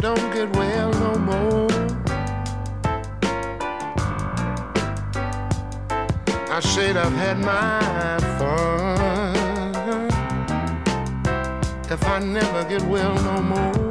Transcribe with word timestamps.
don't 0.00 0.32
get 0.32 0.48
well 0.56 0.90
no 0.92 1.14
more. 1.18 1.68
I 6.50 6.60
said 6.60 6.96
I've 6.96 7.12
had 7.12 7.38
my 7.38 8.18
fun. 8.38 10.08
If 11.90 12.06
I 12.06 12.18
never 12.20 12.64
get 12.64 12.82
well 12.82 13.14
no 13.14 13.42
more, 13.42 13.90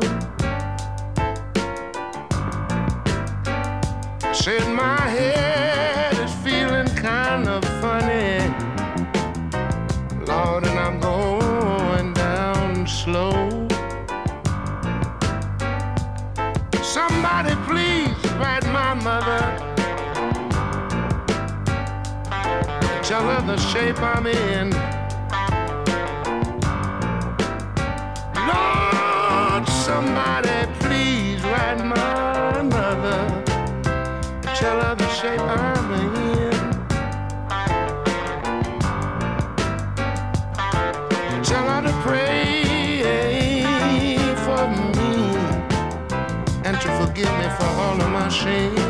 I 4.23 4.33
said 4.33 4.67
my 4.73 4.98
mother. 18.95 19.41
Tell 23.03 23.23
her 23.23 23.41
the 23.45 23.57
shape 23.57 23.99
I'm 24.01 24.27
in. 24.27 24.69
Lord, 28.49 29.67
somebody 29.67 30.71
please 30.79 31.41
write 31.43 31.83
my 31.83 32.61
mother. 32.61 33.43
Tell 34.55 34.79
her 34.81 34.95
the 34.95 35.09
shape 35.09 35.41
I'm 35.41 35.91
in. 35.93 36.28
machine. 48.29 48.88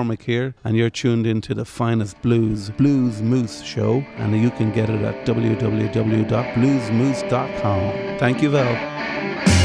McCormick 0.00 0.22
here, 0.22 0.54
and 0.64 0.76
you're 0.76 0.90
tuned 0.90 1.26
into 1.26 1.54
the 1.54 1.64
finest 1.64 2.20
blues, 2.22 2.70
Blues 2.70 3.22
Moose 3.22 3.62
Show, 3.62 4.04
and 4.16 4.36
you 4.40 4.50
can 4.50 4.72
get 4.72 4.90
it 4.90 5.02
at 5.02 5.24
www.bluesmoose.com. 5.26 8.18
Thank 8.18 8.42
you, 8.42 8.50
Val. 8.50 9.59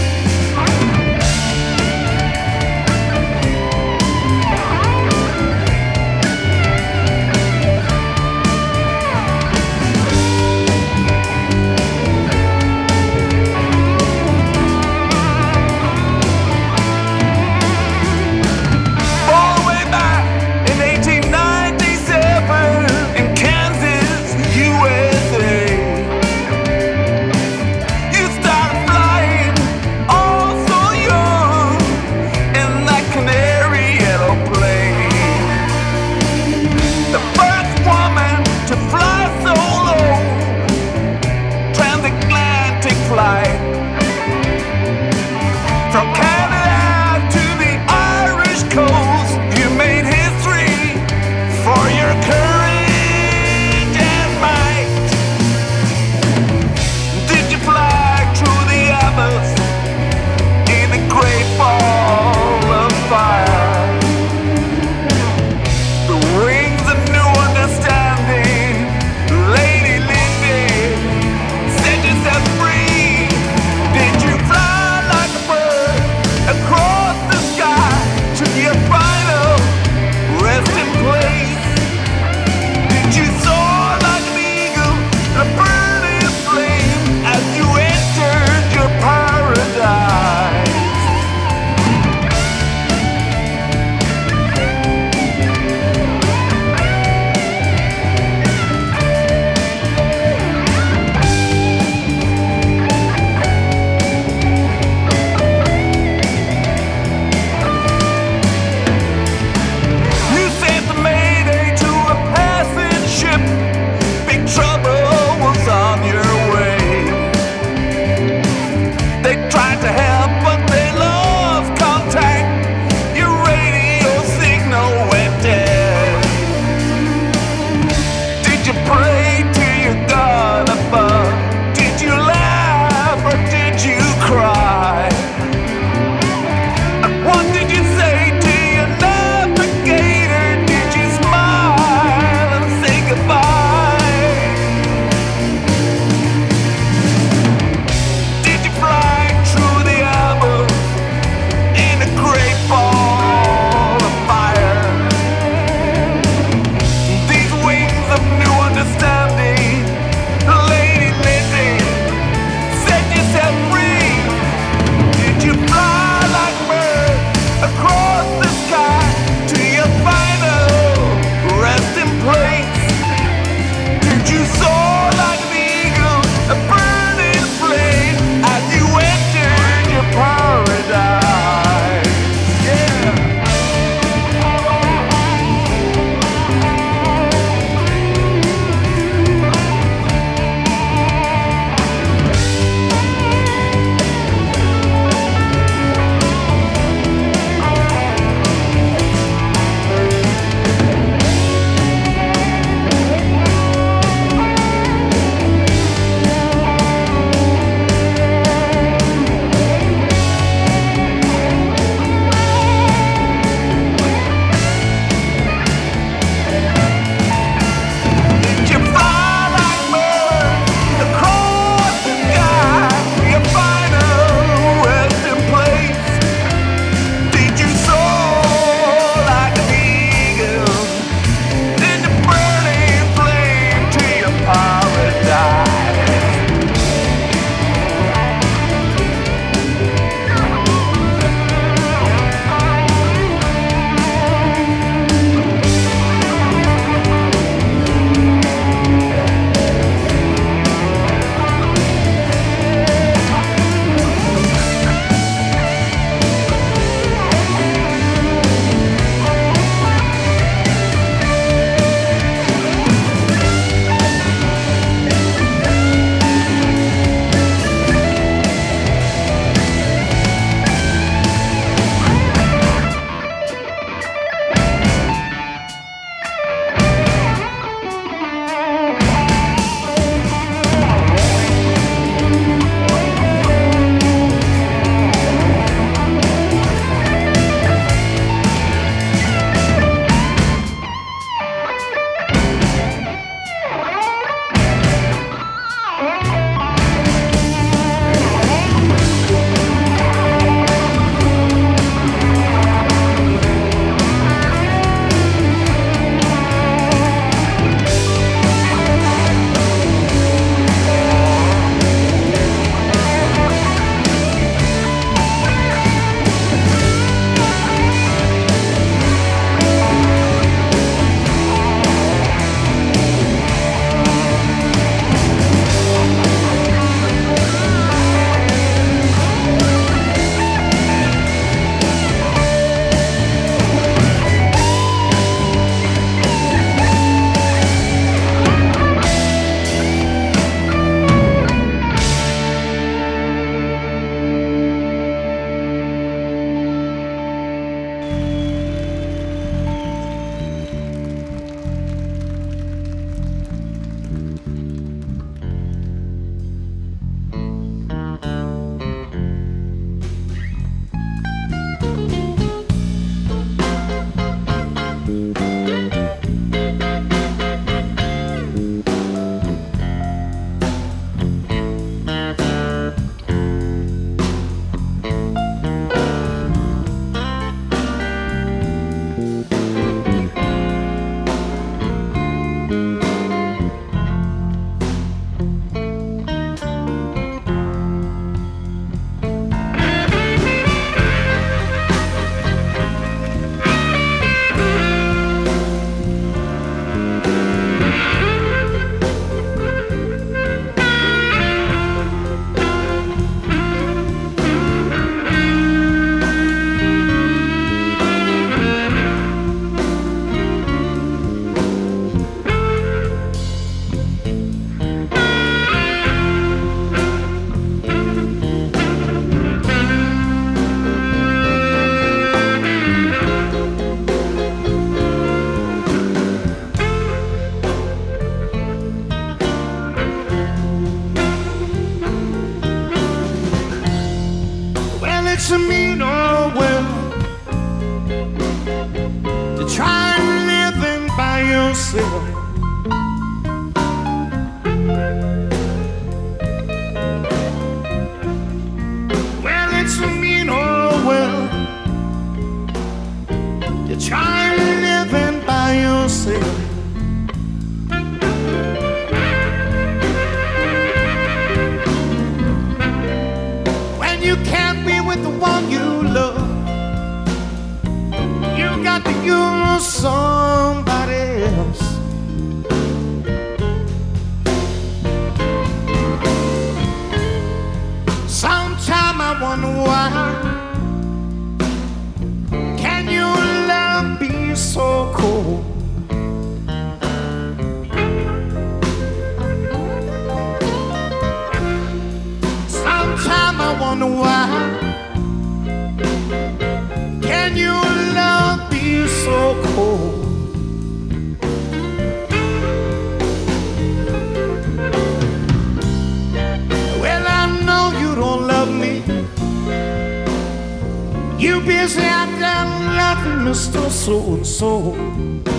Mr. 513.46 513.90
So 513.90 514.34
and 514.34 514.46
so. 514.46 515.55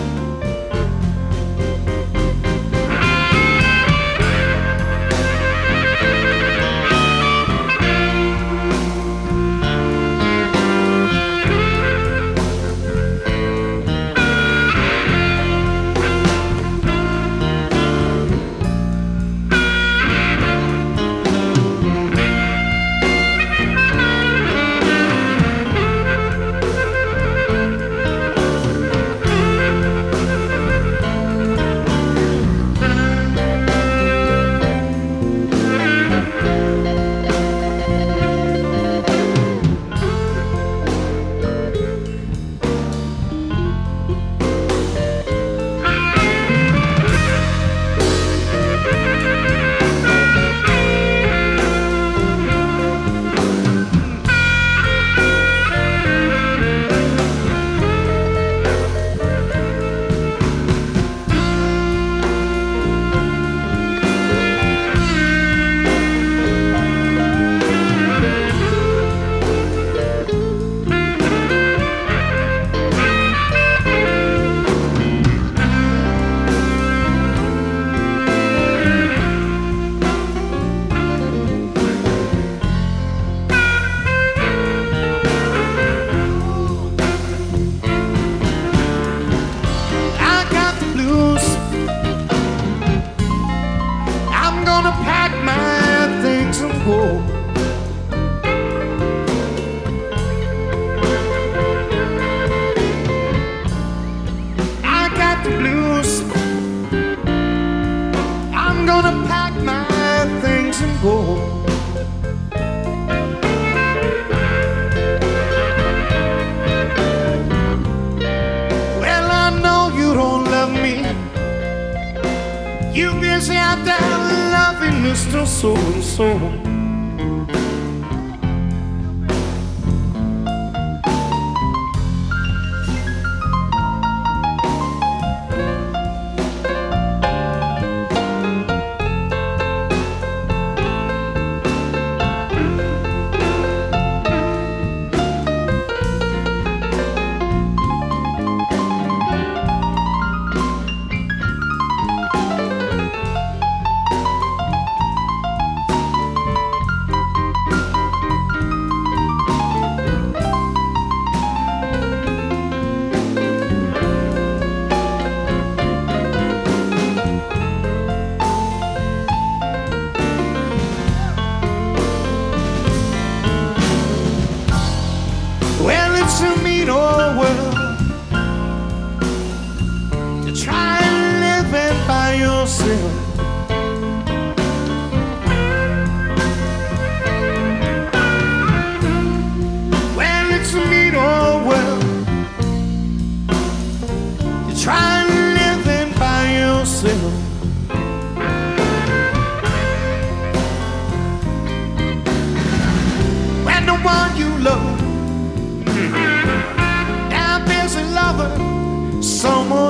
eu 125.37 125.47
sou, 125.47 125.77
eu 125.95 126.03
sou. 126.03 126.76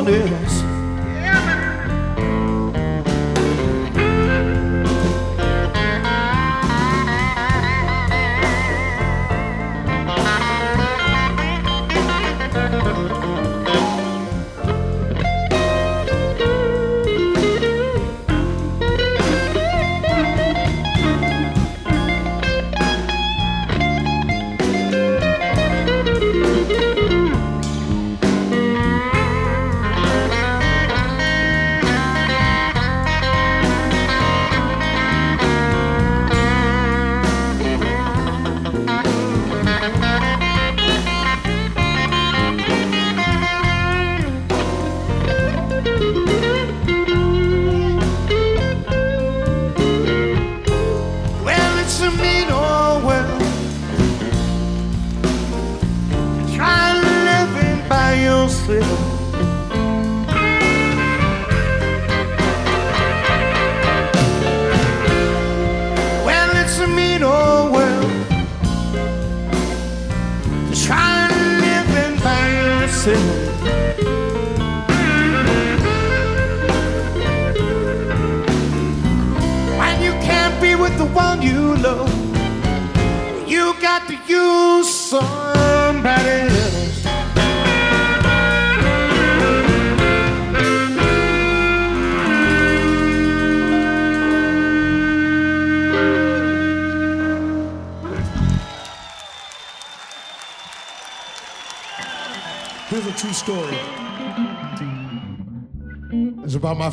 prisioneiro 0.07 0.56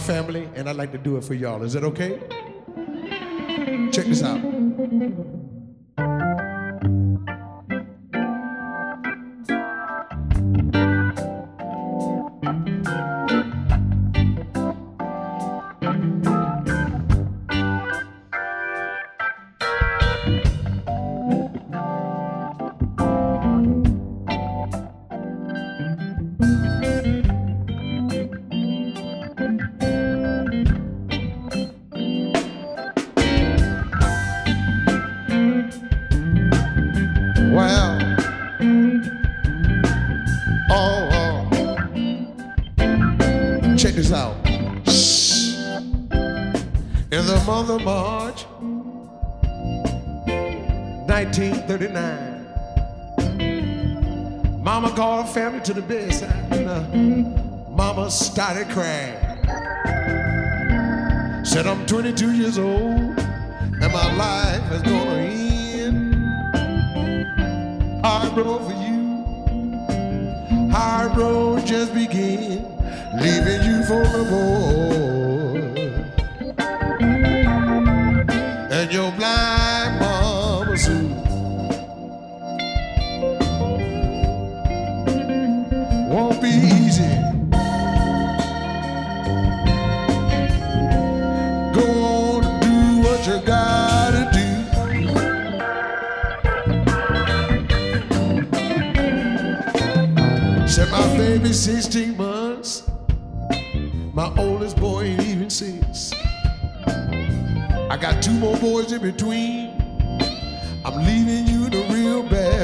family, 0.04 0.50
and 0.56 0.70
I'd 0.70 0.76
like 0.76 0.92
to 0.92 0.98
do 0.98 1.18
it 1.18 1.24
for 1.24 1.34
y'all. 1.34 1.64
Is 1.64 1.74
that 1.74 1.84
okay? 1.84 2.20
Check 3.92 4.06
this 4.06 4.22
out. 4.22 4.42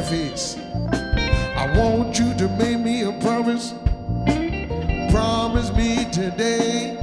face. 0.10 0.58
I 0.91 1.72
want 1.78 2.17
you 2.17 2.34
to 2.34 2.48
make 2.58 2.80
me 2.80 3.04
a 3.04 3.12
promise. 3.22 3.76
Promise 5.12 5.72
me 5.74 6.06
today. 6.12 6.98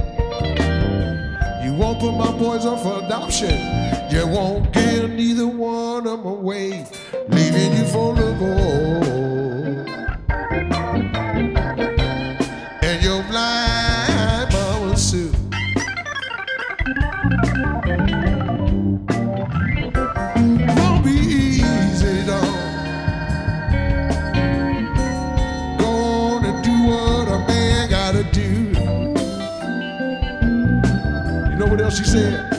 You 1.63 1.73
won't 1.73 2.01
put 2.01 2.11
my 2.11 2.31
boys 2.37 2.65
up 2.65 2.81
for 2.81 3.05
adoption. 3.05 3.55
You 4.11 4.27
won't 4.27 4.73
give 4.73 5.09
neither 5.09 5.47
one 5.47 6.05
of 6.05 6.23
them 6.23 6.25
away. 6.25 6.85
Leaving 7.29 7.77
you 7.77 7.85
for 7.85 8.13
the 8.13 8.33
gold. 8.33 9.36
she 31.97 32.03
said. 32.03 32.53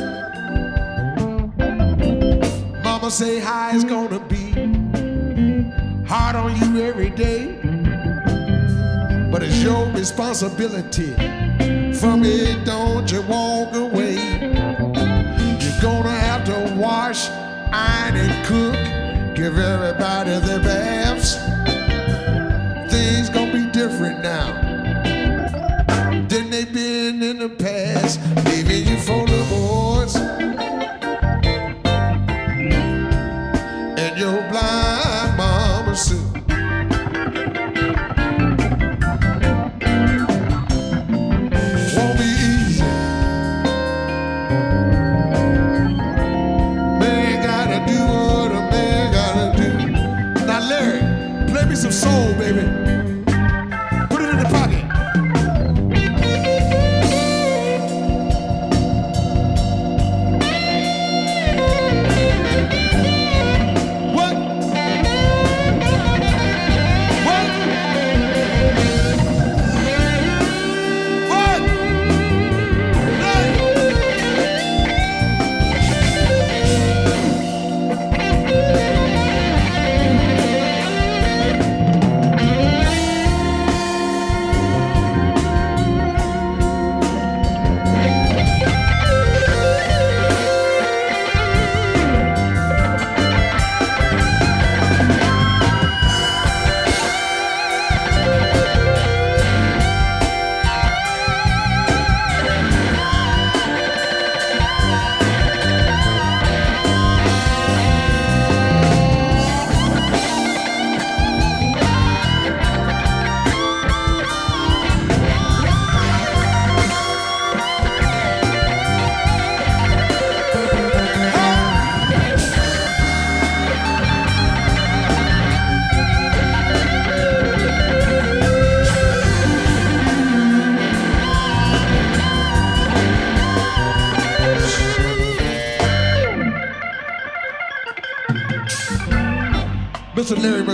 Mama 2.82 3.08
say 3.08 3.38
how 3.38 3.70
it's 3.72 3.84
gonna 3.84 4.18
be 4.18 4.50
hard 6.08 6.34
on 6.34 6.50
you 6.60 6.82
every 6.82 7.10
day, 7.10 7.60
but 9.30 9.44
it's 9.44 9.62
your 9.62 9.86
responsibility. 9.92 11.12
From 12.00 12.24
it, 12.24 12.64
don't 12.64 13.10
you 13.12 13.22
walk 13.22 13.74
away. 13.76 14.16
You're 15.60 15.82
gonna 15.82 16.18
have 16.26 16.44
to 16.46 16.74
wash, 16.76 17.28
iron, 17.70 18.16
and 18.16 18.46
cook. 18.46 18.74
Give 19.36 19.56
everybody 19.56 20.30
their 20.40 20.58
baths. 20.58 21.57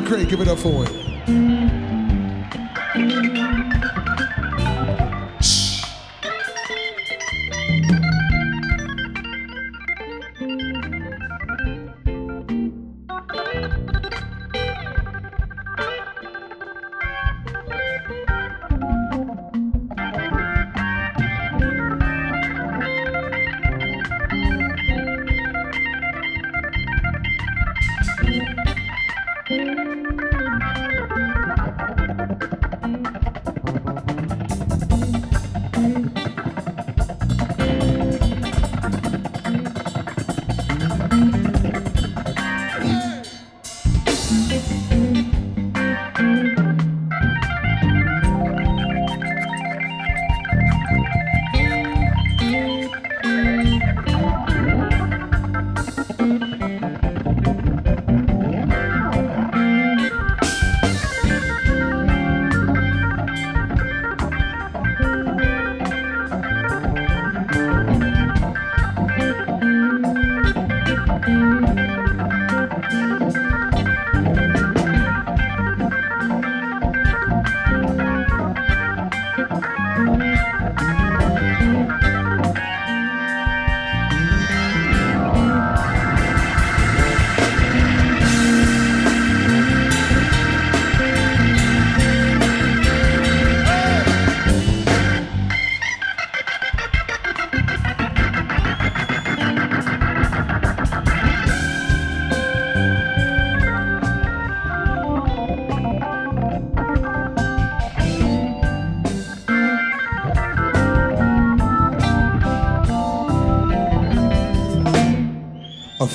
McCray. 0.05 0.29
Give 0.29 0.41
it 0.41 0.49
up 0.49 0.59
for 0.59 0.85
him. 0.85 1.04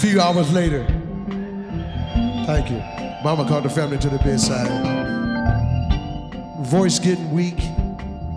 Few 0.10 0.20
hours 0.20 0.52
later, 0.52 0.84
thank 2.48 2.72
you. 2.72 2.82
Mama 3.24 3.48
called 3.48 3.64
the 3.64 3.70
family 3.70 4.00
to 4.00 4.10
the 4.10 4.18
bedside. 4.18 4.68
Voice 6.66 6.98
getting 6.98 7.30
weak. 7.30 7.60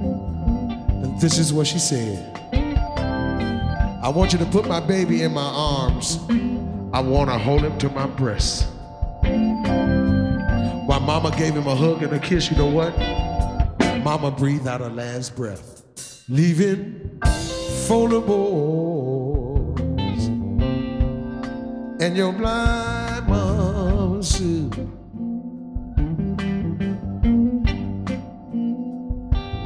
And 0.03 1.19
this 1.19 1.39
is 1.39 1.51
what 1.51 1.67
she 1.67 1.79
said 1.79 2.29
I 4.03 4.11
want 4.15 4.35
you 4.35 4.39
to 4.41 4.45
put 4.47 4.69
my 4.69 4.81
baby 4.81 5.23
in 5.23 5.33
my 5.33 5.41
arms. 5.41 6.19
I 6.93 7.01
want 7.01 7.31
to 7.31 7.39
hold 7.39 7.63
him 7.63 7.79
to 7.79 7.89
my 7.89 8.07
breast. 8.07 8.67
While 9.23 11.01
mama 11.01 11.31
gave 11.39 11.55
him 11.55 11.67
a 11.67 11.75
hug 11.75 12.03
and 12.03 12.13
a 12.13 12.19
kiss, 12.19 12.51
you 12.51 12.57
know 12.59 12.67
what? 12.67 12.95
Mama 14.05 14.31
breathed 14.31 14.67
out 14.67 14.83
her 14.83 14.91
last 14.91 15.35
breath, 15.35 15.83
leaving 16.29 17.19
foldable 17.89 18.82
and 22.03 22.17
your 22.17 22.33
blind 22.33 23.29
mama 23.29 24.21
Sue. 24.21 24.69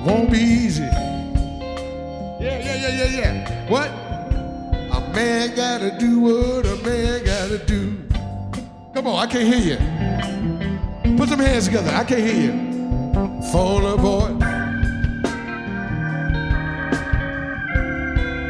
Won't 0.04 0.30
be 0.30 0.38
easy. 0.38 0.82
Yeah, 0.82 2.58
yeah, 2.60 2.76
yeah, 2.76 2.88
yeah, 2.88 3.20
yeah. 3.20 3.70
What? 3.70 3.88
A 3.88 5.00
man 5.14 5.56
gotta 5.56 5.96
do 5.98 6.20
what 6.20 6.66
a 6.66 6.76
man 6.84 7.24
gotta 7.24 7.56
do. 7.64 8.06
Come 8.92 9.06
on, 9.06 9.18
I 9.18 9.26
can't 9.26 9.54
hear 9.54 9.78
you. 9.78 11.16
Put 11.16 11.30
some 11.30 11.40
hands 11.40 11.64
together. 11.64 11.90
I 11.90 12.04
can't 12.04 12.20
hear 12.20 12.40
you. 12.48 12.54
Follow 13.50 13.96
boy. 13.96 14.36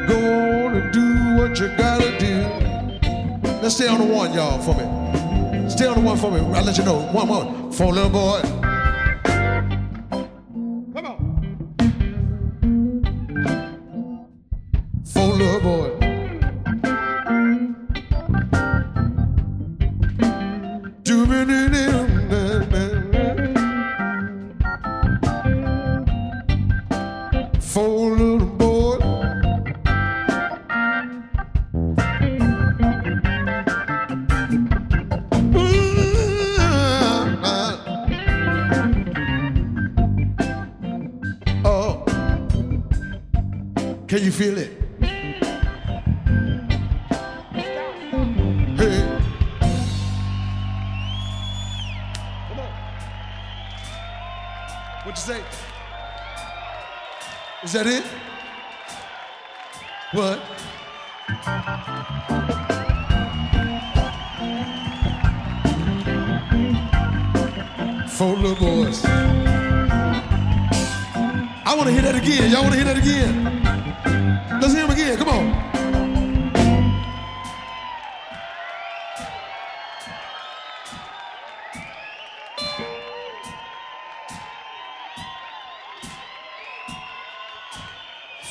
Go 0.08 0.18
on 0.64 0.74
and 0.74 0.92
do 0.92 1.36
what 1.40 1.60
you 1.60 1.68
gotta. 1.78 2.15
Let's 3.66 3.74
stay 3.74 3.88
on 3.88 3.98
the 3.98 4.04
one, 4.04 4.32
y'all, 4.32 4.62
for 4.62 4.76
me. 4.76 5.68
Stay 5.68 5.86
on 5.86 5.96
the 5.96 6.00
one 6.00 6.16
for 6.16 6.30
me. 6.30 6.38
I'll 6.54 6.62
let 6.62 6.78
you 6.78 6.84
know. 6.84 7.00
One 7.00 7.26
more. 7.26 7.72
For 7.72 7.92
little 7.92 8.08
boy. 8.08 8.65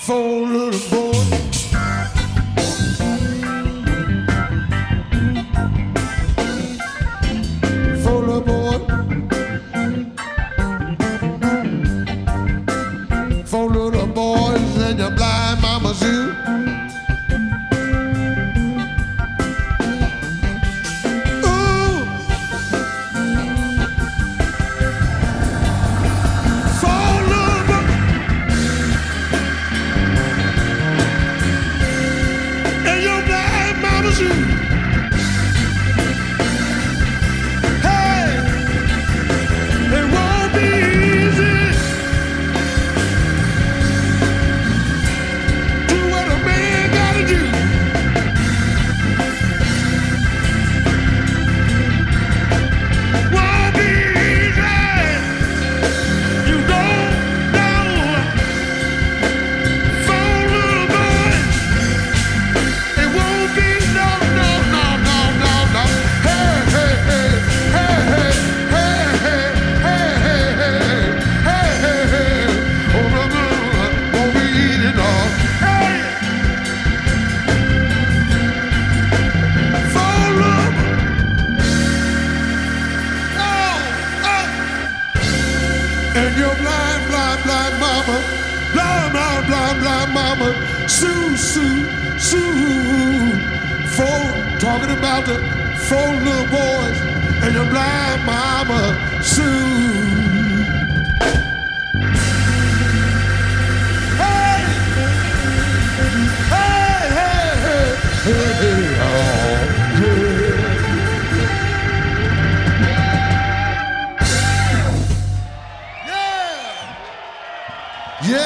Four 0.05 0.45
little 0.45 0.89
boys. 0.91 1.44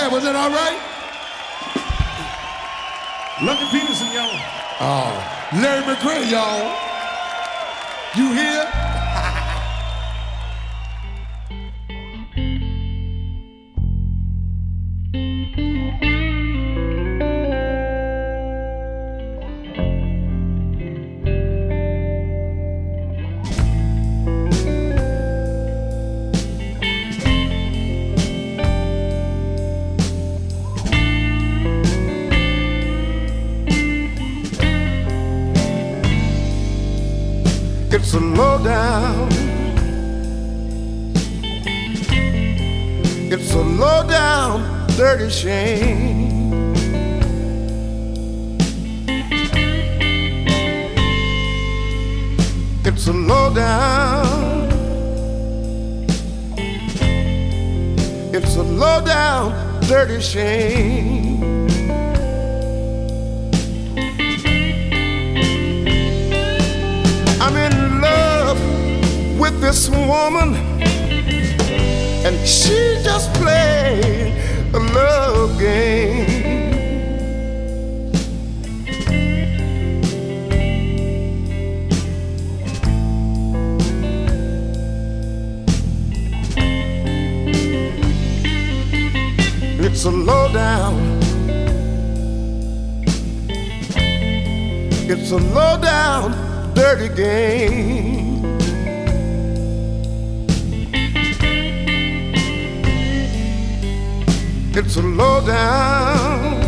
Yeah, 0.10 0.16
was 0.16 0.26
it 0.26 0.36
all 0.36 0.50
right? 0.50 0.80
Lucky 3.44 3.66
Peterson, 3.70 4.08
y'all. 4.12 4.42
Oh, 4.82 5.14
Larry 5.54 5.84
McCray, 5.84 6.32
y'all. 6.32 6.66
You 8.16 8.34
here? 38.64 39.28
It's 43.32 43.54
a 43.54 43.60
a 43.60 43.62
lowdown, 43.62 44.88
dirty 44.98 45.30
shame. 45.30 46.74
It's 52.86 53.08
a 53.08 53.14
lowdown. 53.14 54.70
It's 58.34 58.56
a 58.56 58.64
lowdown, 58.64 59.82
dirty 59.88 60.20
shame. 60.22 61.29
With 69.50 69.62
this 69.62 69.90
woman, 69.90 70.56
and 72.26 72.48
she 72.48 73.00
just 73.04 73.34
played 73.34 74.34
a 74.74 74.80
love 74.80 75.58
game. 75.60 76.38
It's 89.82 90.06
a 90.06 90.12
lowdown. 90.12 91.20
It's 95.12 95.32
a 95.32 95.38
lowdown, 95.38 96.74
dirty 96.76 97.10
game. 97.16 98.29
It's 104.92 104.98
a 104.98 105.04
lowdown. 105.04 106.64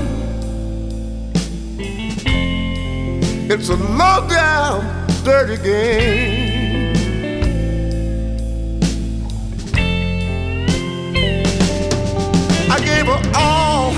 It's 3.49 3.69
a 3.69 3.75
lowdown, 3.75 5.07
dirty 5.23 5.57
game. 5.63 6.93
I 12.69 12.79
gave 12.85 13.07
her 13.07 13.31
all 13.33 13.89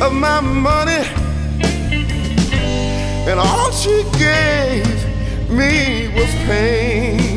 of 0.00 0.12
my 0.12 0.40
money, 0.40 1.04
and 3.28 3.40
all 3.40 3.72
she 3.72 4.04
gave 4.16 4.86
me 5.50 6.06
was 6.14 6.32
pain. 6.46 7.35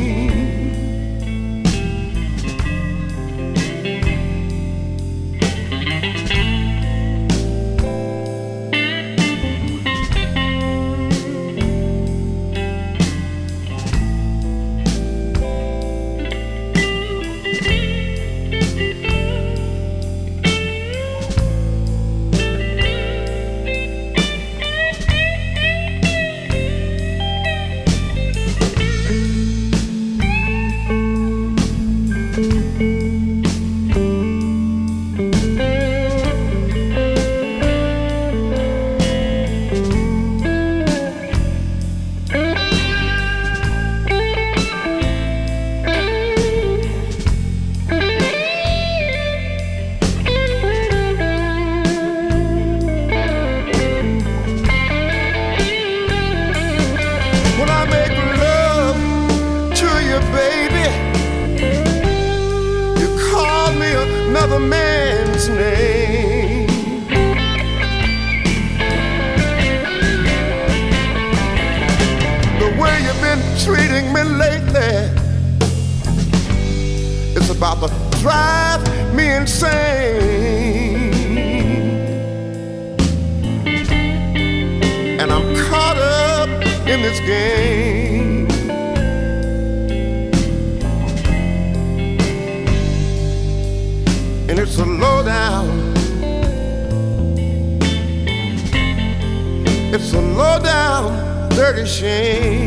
Shame. 101.90 102.59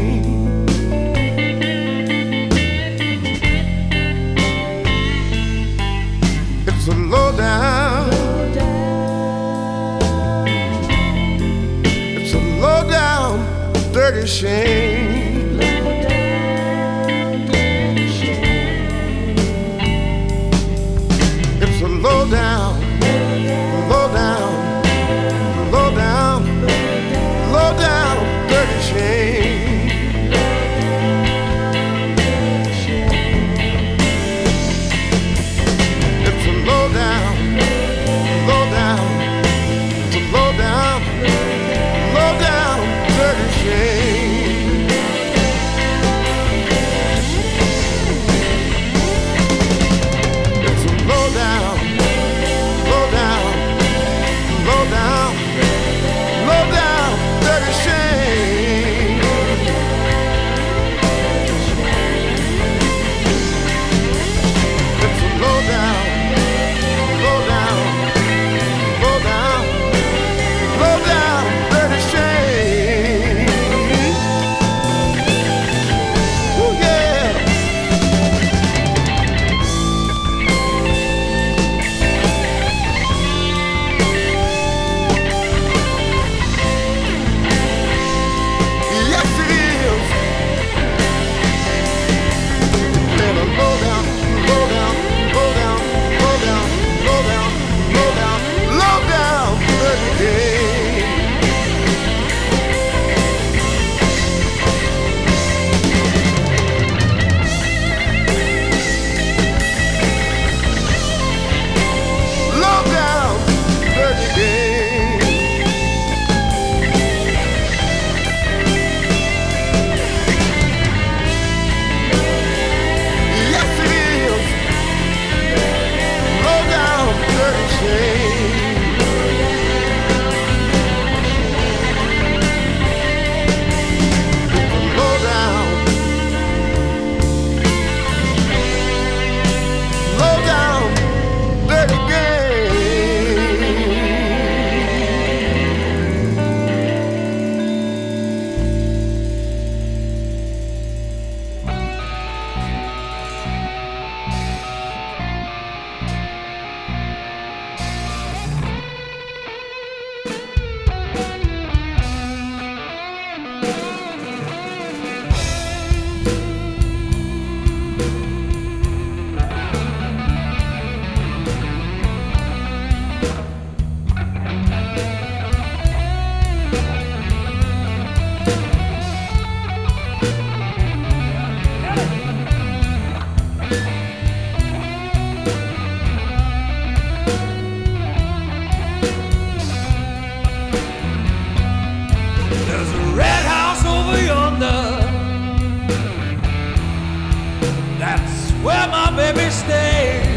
That's 198.05 198.51
where 198.65 198.85
my 198.89 199.15
baby 199.15 199.49
stays. 199.49 200.27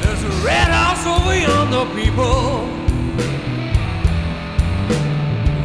There's 0.00 0.22
a 0.24 0.34
red 0.42 0.68
house 0.68 1.04
over 1.06 1.36
yonder, 1.36 1.84
people. 1.94 2.66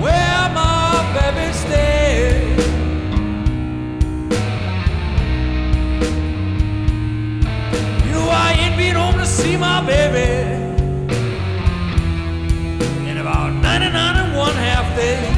Where 0.03 0.43
my 0.53 0.91
baby 1.15 1.53
stays. 1.53 2.59
You 8.05 8.11
know 8.11 8.27
I 8.30 8.51
ain't 8.59 8.75
been 8.75 8.95
home 8.97 9.17
to 9.17 9.25
see 9.25 9.55
my 9.55 9.80
baby 9.86 10.27
in 13.09 13.17
about 13.17 13.53
99 13.53 14.17
and 14.17 14.36
one 14.36 14.55
half 14.55 14.93
days. 14.97 15.28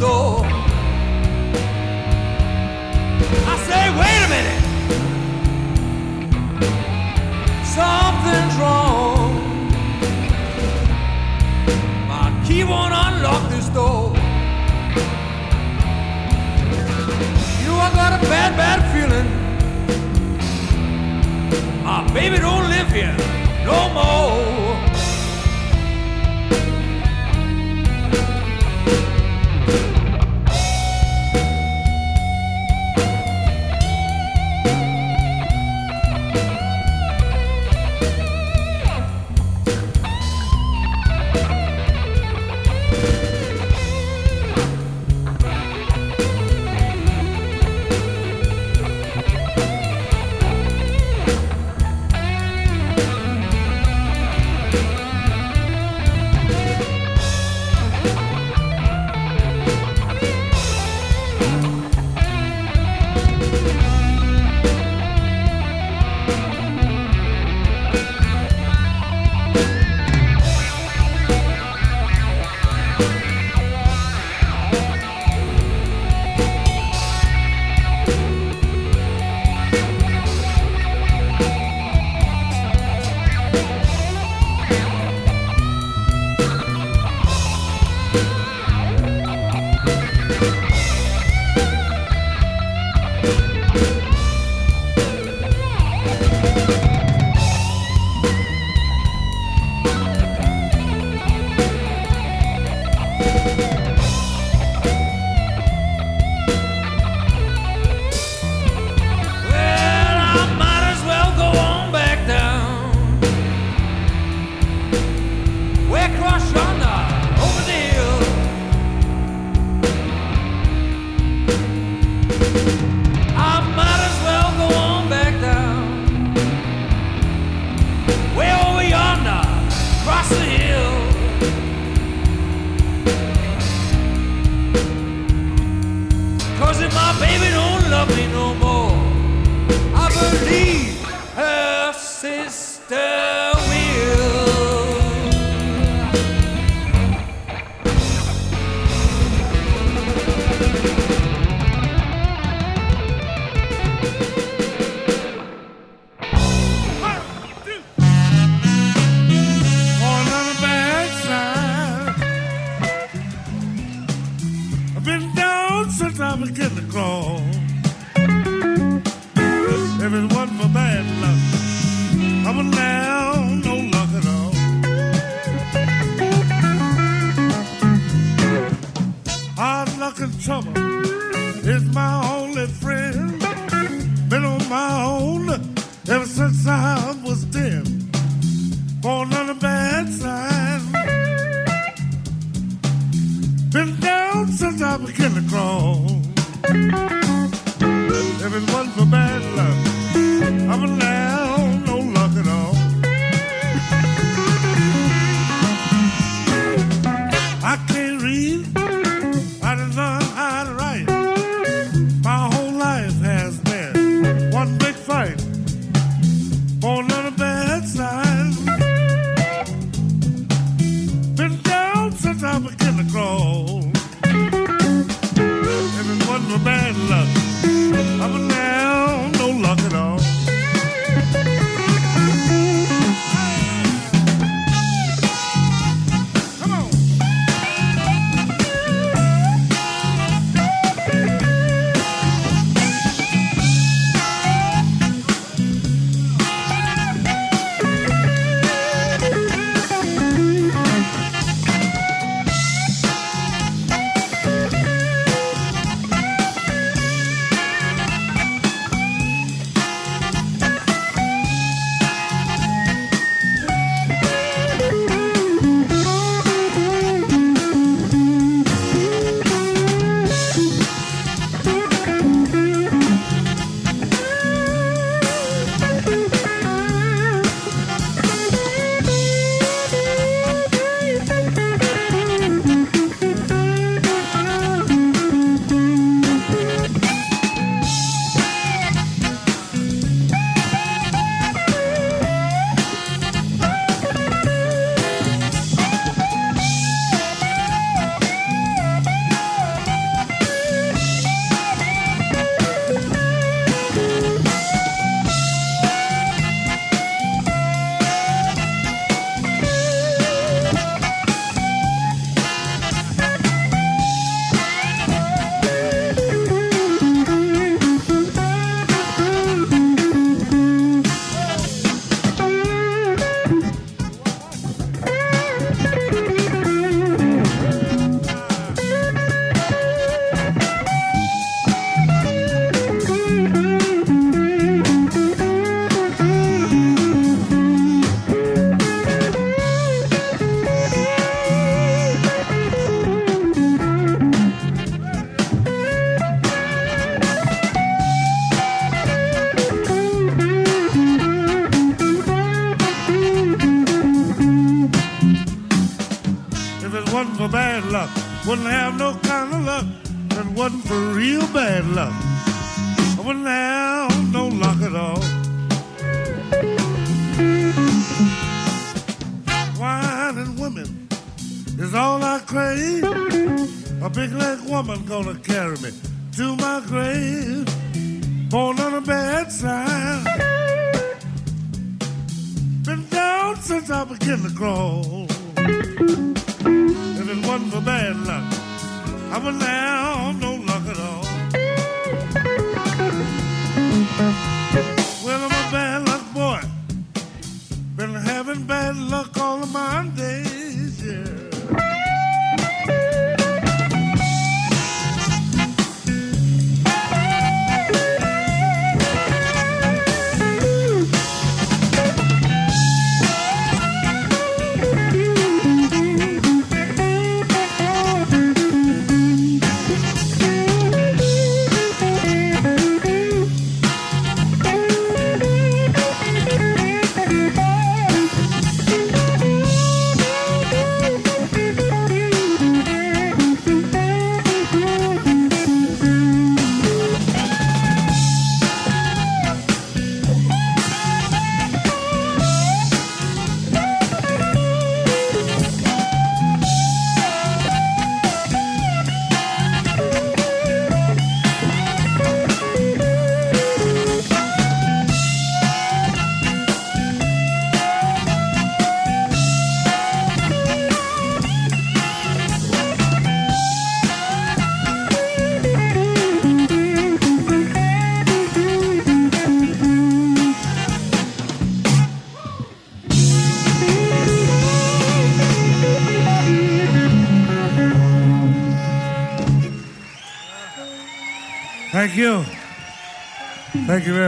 door. 0.00 0.40
I 3.52 3.54
say, 3.68 3.84
wait 4.00 4.20
a 4.24 4.28
minute. 4.36 4.62
Something's 7.76 8.56
wrong. 8.56 9.30
My 12.08 12.26
key 12.46 12.64
won't 12.64 12.94
unlock 12.94 13.50
this 13.50 13.68
door. 13.68 14.14
You 17.60 17.68
know, 17.68 17.86
I 17.86 17.90
got 17.94 18.12
a 18.18 18.20
bad, 18.26 18.56
bad 18.56 18.80
feeling. 18.92 19.28
My 21.84 22.10
baby 22.14 22.38
don't 22.38 22.68
live 22.70 22.90
here 22.90 23.14
no 23.66 23.88
more. 23.92 24.89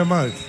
very 0.05 0.28
much. 0.30 0.41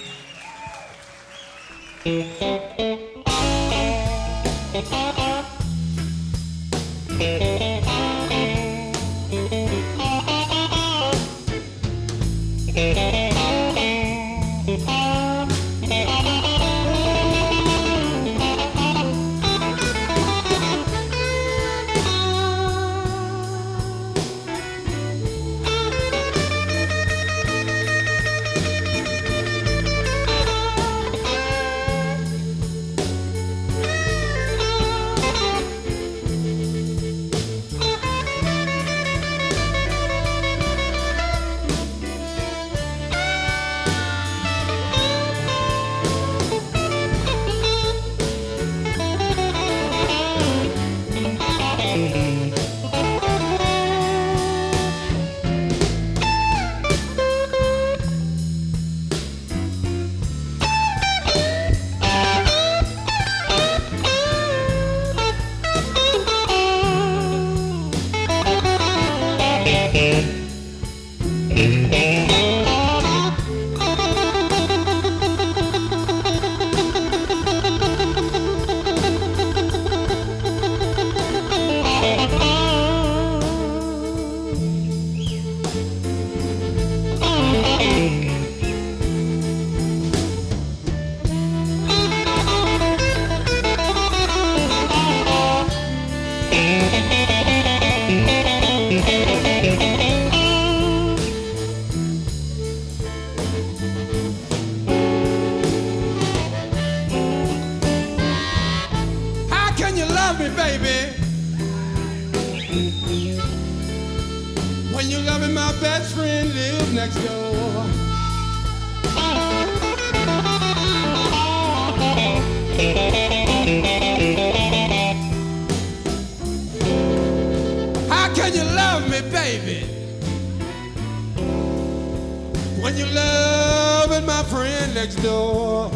when 132.84 132.98
you're 132.98 133.08
loving 133.08 134.26
my 134.26 134.44
friend 134.44 134.94
next 134.94 135.16
door. 135.24 135.90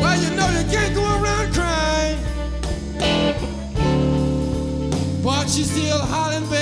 Well, 0.00 0.16
you 0.22 0.30
know 0.36 0.48
you 0.58 0.64
can't 0.70 0.94
go 0.94 1.04
around 1.18 1.54
crying, 1.54 2.18
but 5.24 5.48
she's 5.48 5.70
still 5.70 5.98
hollering. 5.98 6.55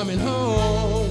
coming 0.00 0.18
home. 0.18 1.09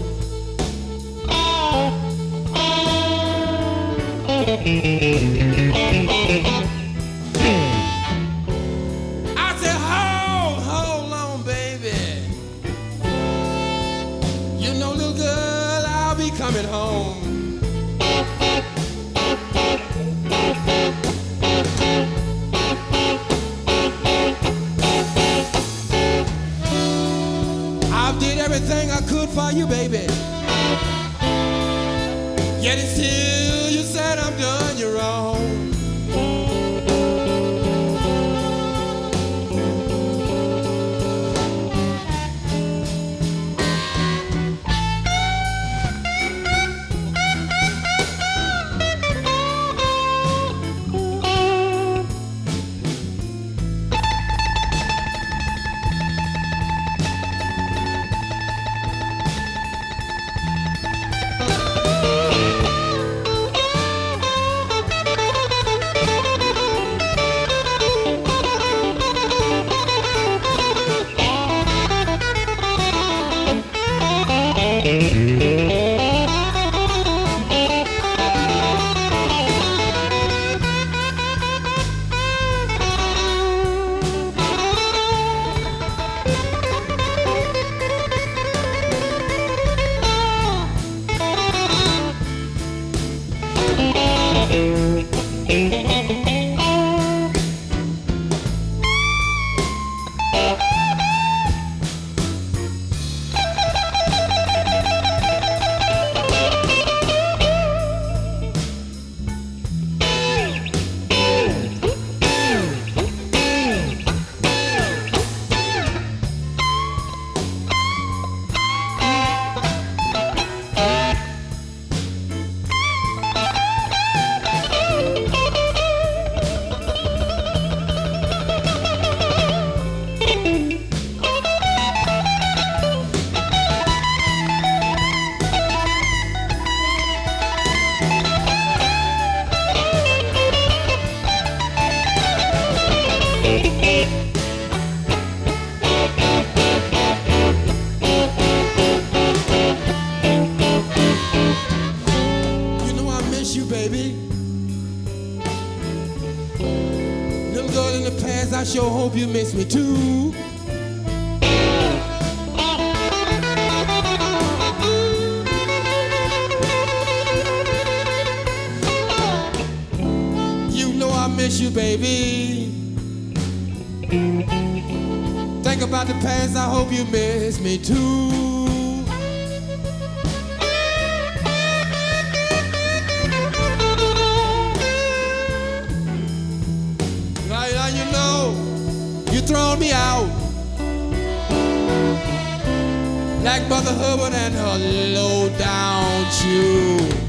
and 194.18 194.56
her 194.56 194.78
low 195.14 195.50
down 195.58 196.26
tune. 196.32 197.29